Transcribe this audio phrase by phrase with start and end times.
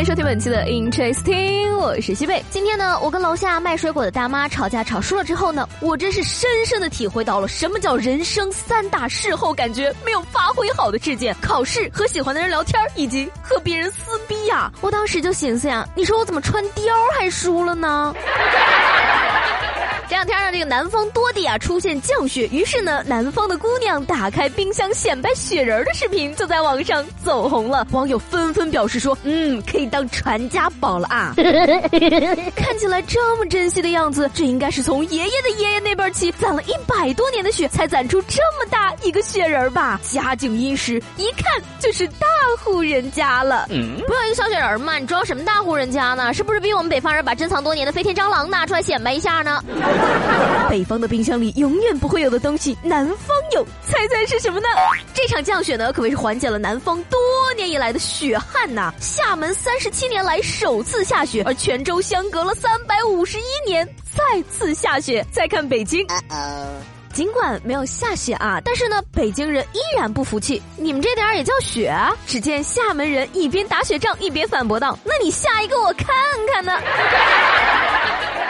[0.00, 2.42] 迎收听本期的 Interesting，我是西贝。
[2.48, 14.72] 今天呢，我跟楼下卖水果的大妈吵架吵输了之后呢，我真是深深的体会到了什么叫人生三大事后感觉没有发挥好的事件：考试、和喜欢的人聊天，以及和别人撕逼呀。
[14.80, 18.14] 我当时就寻思呀，你说我怎么穿貂还输了呢？
[20.10, 27.86] 这两天呢，这个南方多地啊出现降雪，于是呢，南方的姑娘打开冰箱显摆雪人的视频就在网上走红了。
[27.92, 31.32] 网友纷纷表示说：“嗯，可以当传家宝了啊！”
[32.56, 40.00] 看起来这么珍惜的样子，这应该是从爷爷的爷爷那辈起攒了一百多年的雪，才攒出这么大一个雪人吧？
[40.02, 42.26] 家境殷实，一看就是大
[42.64, 43.64] 户人家了。
[43.70, 46.34] 嗯，不要一个小雪人嘛，你装什么大户人家呢？
[46.34, 49.62] 是不是比我们北方人把珍藏多年的飞天蟑螂拿出来显摆一下呢？
[50.70, 54.68] 北方的冰箱里永远不会有的东西，南方有，猜猜是什么呢？
[55.12, 57.18] 这场降雪呢，可谓是缓解了南方多
[57.56, 58.94] 年以来的雪旱呐。
[59.00, 63.84] 厦门三十七年来首次下雪，而泉州相隔了三百五十一年
[64.16, 65.26] 再次下雪。
[65.32, 66.06] 再看北京，
[67.12, 72.16] 尽管没有下雪啊，但是呢，北京人依然不服气，你们这点儿也叫雪啊？
[72.28, 76.06] 只见厦门人一边打雪仗，一边反驳道：“那你下一个我看
[76.52, 76.72] 看呢。”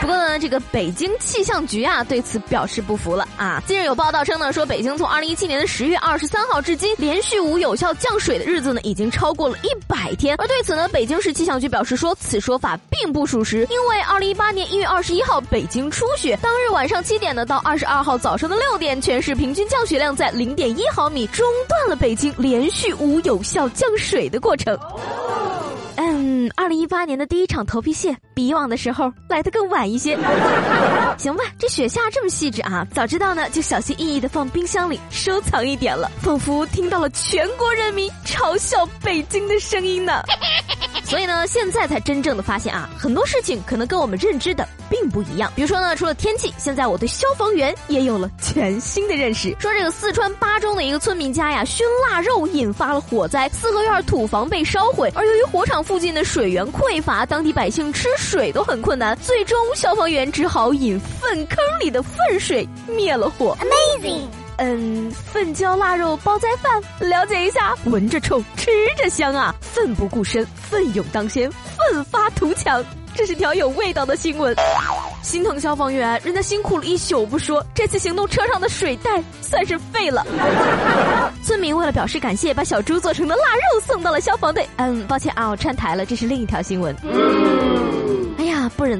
[0.00, 3.62] 不过呢，这个北京气象局啊对此表示不服了啊。
[3.66, 10.36] 近日有报道称呢，说北京从二零一七年的十月二十三号至今，连续无有效降水的日子呢，已经超过了一百天。
[10.38, 24.78] 而对此呢，北京市气象局表示说，此说法并不属实，因为二零一八年一月二十一号北京初雪，当日晚上七点呢到二十二号早上的六点，全市平均降雪量在零点一毫米，中断了北京连续无有效降水的过程。
[26.54, 30.16] 二零一八年的第一场头皮屑比以往的时候来的更晚一些。
[31.18, 40.22] 行吧，这雪下这么细致啊，早知道呢就小心翼翼的放冰箱里收藏一点了， 仿佛听到了全国人民嘲笑北京的声音呢。
[41.04, 45.52] 所以呢，现在才真正的发现啊，很多事情可能跟我们认知的并不一样。
[45.54, 49.54] 比如说呢，除了天气，现在我对消防员也有了全新的认识。
[49.58, 55.12] 说这个四川巴中的一个村民家呀，熏腊肉引发了火灾，四合院土房被烧毁。
[55.14, 59.16] 而由于火场附近的水源匮乏，当地百姓吃水都很困难。
[59.18, 63.56] 最终，消防员只好引粪坑里的粪水灭了火。
[63.60, 64.45] Amazing。
[64.56, 69.54] 嗯，粪浇腊肉煲仔饭，了解一下，闻着臭，吃着香啊！
[69.60, 72.82] 奋不顾身，奋勇当先，奋发图强，
[73.14, 74.54] 这是条有味道的新闻。
[75.22, 80.24] 心疼消防员，人家辛苦了一宿不说，这次行动车上的水袋算是废了。
[81.42, 84.66] 村民为了表示感谢，把小猪做成的腊肉送到了消防队。
[84.76, 86.94] 嗯，抱歉啊，我串台了，这是另一条新闻。
[87.02, 87.95] 嗯，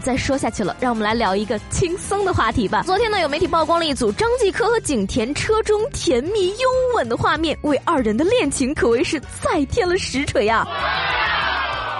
[0.00, 2.82] 再说下去了，让我们来聊一个轻松的话题吧。
[2.84, 10.66] 昨天呢，有媒体曝光了一组张继科和景甜车中甜蜜拥吻的画面，为二人的恋情可谓是再添了实锤啊。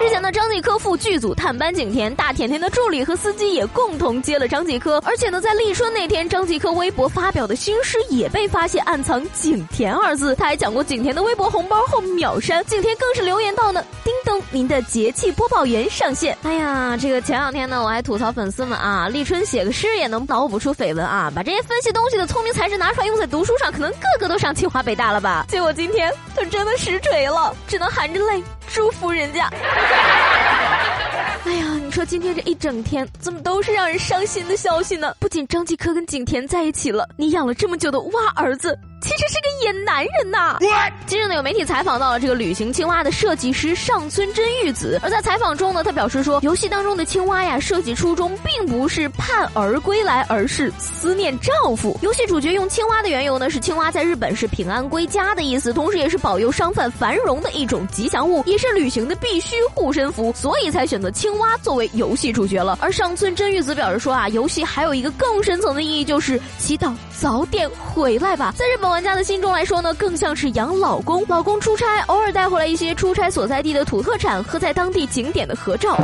[0.00, 5.00] 之前呢，张继科赴剧组探班景甜，大甜甜的助理和司机也共同接了张继科。
[5.06, 10.34] 而且呢，在立春那天，张继科微博发表的新诗也被发现暗藏“景甜”二字。
[10.34, 25.46] 他还讲过景甜的微博红包后秒删，景甜更是留言道呢：“叮咚，您的节气播报员上线。”哎呀，这个前两天呢，我还吐槽粉丝们啊，立春写个诗也能脑补出绯闻啊，把这些分析东西的聪明才智拿出来用在读书上，可能个个都上清华北大了吧？
[25.48, 28.42] 结果今天他真的实锤了，只能含着泪
[28.74, 29.48] 祝福人家。
[31.46, 35.14] 哎呀，你说今天这一整天怎么都是让人伤心的消息呢？
[35.20, 38.76] 不仅张继科跟景甜在一起了，你养了这么久的蛙儿子。
[39.04, 40.56] 其实是个野男人呐！
[41.04, 51.98] 近日呢，有媒体采访到了这个旅行青蛙的设计师上村真玉子，而在采访中呢，他表示说，游戏当中的青蛙呀，设计初衷并不是盼儿归来，而是思念丈夫。
[52.00, 62.78] 游戏主角用青蛙的缘由呢，是青蛙在日本是平安归家的意思，同时也是保佑商贩繁荣的一种吉祥物，也是旅行的必须护身符，所以才选择青蛙作为游戏主角了。
[62.80, 68.93] 而上村真玉子表示说啊，游戏还有一个更深层的意义，就是祈祷早点回来吧，在日本。
[68.94, 71.24] 玩家的心中来说呢，更像是养老公。
[71.26, 75.98] 老公出差，偶尔带回来一些出差所在地的土特产和在当地景点的合照。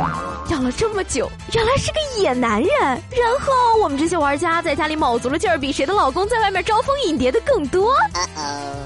[0.49, 2.69] 养了这么久，原来是个野男人。
[2.81, 7.95] 然后我们这些玩家在家里卯足了劲儿，比谁的老公在外面招蜂引蝶的更多。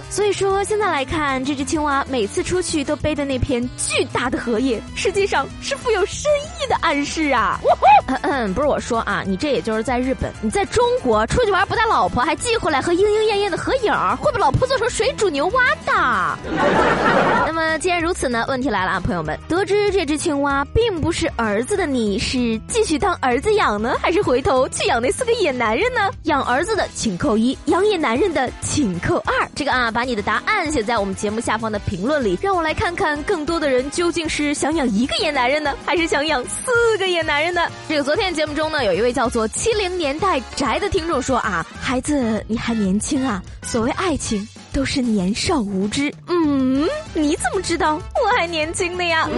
[0.09, 7.59] 所以说，现在来看，这只青蛙每次出去都背的那片巨大的荷叶，实际上是富有深意的暗示啊。
[8.07, 13.91] 嗯嗯，不是我说啊，你这也就是在日本，你在中国出去玩不带老婆，还寄回来和莺莺燕燕的合影。
[14.21, 16.37] 会被老婆做成水煮牛蛙的。
[17.47, 18.45] 那么既然如此呢？
[18.47, 26.11] 问题来了啊，朋友们，得知这只青蛙并不是儿儿子的你是继续当儿子养呢，还是回头去养那四个野男人呢？
[26.23, 29.33] 养儿子的请扣一，养野男人的请扣二。
[29.55, 37.61] 这个啊，把你的答案写在我们节目下方的评论里，让我来看看更多的人究竟是想养一个野男人呢，还是想养四个野男人呢？
[37.87, 46.13] 这个昨天节目中呢，有一位叫做七零年代宅的听众说啊，孩子你还年轻啊，所谓爱情都是年少无知。
[46.27, 49.29] 嗯，你怎么知道我还年轻的呀？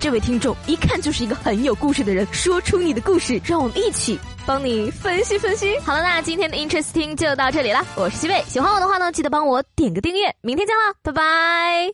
[0.00, 5.78] 这位听众一看就是一个很有故事的人，说出你的故事，让我们一起帮你分析分析。
[5.80, 11.92] 好了，那今天的 Interesting 就到这里了，我是西贝，喜欢我的话呢，记得帮我点个订阅，明天见了，拜拜。